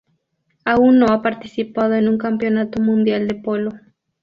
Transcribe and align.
Aún 0.65 0.97
no 0.97 1.11
ha 1.13 1.21
participado 1.21 1.93
en 1.93 2.07
un 2.07 2.17
Campeonato 2.17 2.81
Mundial 2.81 3.27
de 3.27 3.35
Polo. 3.35 3.69